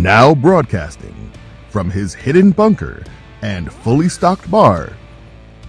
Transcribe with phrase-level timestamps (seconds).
[0.00, 1.30] Now broadcasting
[1.68, 3.04] from his hidden bunker
[3.42, 4.94] and fully stocked bar,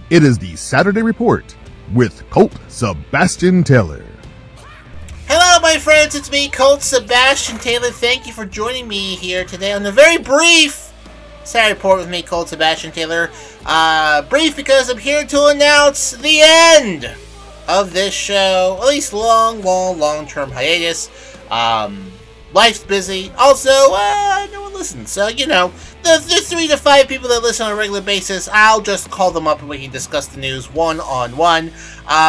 [0.08, 1.54] it is the Saturday Report
[1.92, 4.02] with Colt Sebastian Taylor.
[5.26, 6.14] Hello, my friends.
[6.14, 7.90] It's me, Colt Sebastian Taylor.
[7.90, 10.94] Thank you for joining me here today on the very brief
[11.44, 13.30] Saturday Report with me, Colt Sebastian Taylor.
[13.66, 17.14] Uh, brief because I'm here to announce the end
[17.68, 18.78] of this show.
[18.80, 21.10] At least long, long, long term hiatus.
[21.50, 22.10] Um,
[22.52, 23.32] life's busy.
[23.38, 25.10] Also, uh, no one listens.
[25.10, 25.72] So, you know,
[26.02, 29.30] the, the three to five people that listen on a regular basis, I'll just call
[29.30, 31.70] them up and we can discuss the news one on one.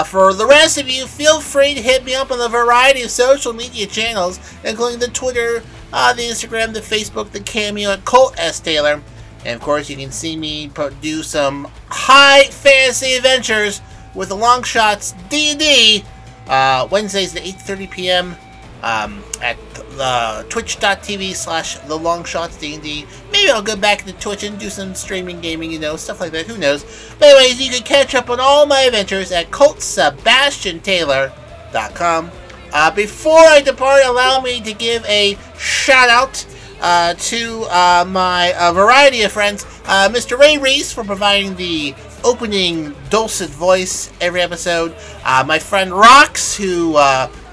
[0.05, 3.09] For the rest of you, feel free to hit me up on a variety of
[3.09, 8.35] social media channels, including the Twitter, uh, the Instagram, the Facebook, the Cameo at Colt
[8.37, 8.59] S.
[8.59, 9.01] Taylor.
[9.45, 10.71] And of course, you can see me
[11.01, 13.81] do some high fantasy adventures
[14.13, 16.03] with the Longshots D&D
[16.47, 18.35] uh, Wednesdays at 8.30 p.m.
[18.83, 19.57] Um, at
[19.99, 23.05] uh, twitch.tv slash the long shots D&D.
[23.31, 26.33] Maybe I'll go back to Twitch and do some streaming gaming, you know, stuff like
[26.33, 26.47] that.
[26.47, 26.83] Who knows?
[27.17, 32.31] But anyways, you can catch up on all my adventures at coltsebastiantaylor.com.
[32.73, 36.45] Uh, before I depart, allow me to give a shout out
[36.81, 39.65] uh, to uh, my uh, variety of friends.
[39.85, 40.37] Uh, Mr.
[40.37, 44.95] Ray Reese for providing the opening dulcet voice every episode.
[45.23, 46.97] Uh, my friend Rox, who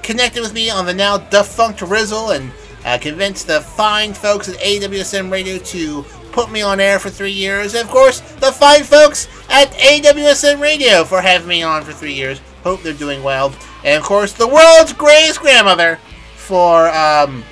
[0.03, 2.51] connected with me on the now defunct Rizzle and
[2.85, 7.31] uh, convinced the fine folks at AWSM Radio to put me on air for three
[7.31, 7.75] years.
[7.75, 12.13] And of course, the fine folks at AWSM Radio for having me on for three
[12.13, 12.41] years.
[12.63, 13.53] Hope they're doing well.
[13.83, 15.99] And of course, the world's greatest grandmother
[16.35, 17.43] for, um,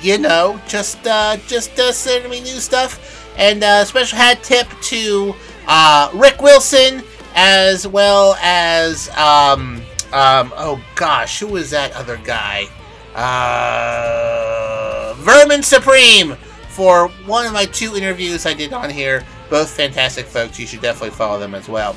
[0.00, 3.34] you know, just uh, just uh, sending me new stuff.
[3.36, 5.34] And uh, special hat tip to
[5.66, 7.02] uh, Rick Wilson
[7.34, 9.80] as well as um,
[10.12, 12.66] um, oh gosh, who was that other guy?
[13.14, 16.36] Uh, Vermin Supreme
[16.68, 19.24] for one of my two interviews I did on here.
[19.50, 20.58] Both fantastic folks.
[20.58, 21.96] You should definitely follow them as well.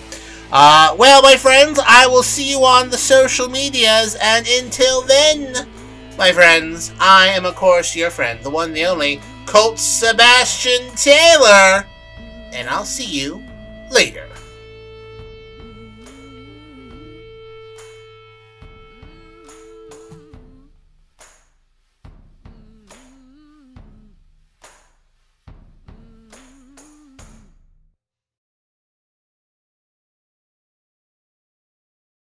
[0.52, 5.68] Uh, well, my friends, I will see you on the social medias, and until then,
[6.18, 11.86] my friends, I am, of course, your friend, the one, the only, Colt Sebastian Taylor,
[12.52, 13.42] and I'll see you
[13.92, 14.28] later.